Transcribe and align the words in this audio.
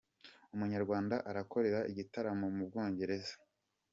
Umunyarwanda 0.53 1.15
arakorera 1.29 1.79
igitaramo 1.91 2.45
mubwongereza 2.55 3.33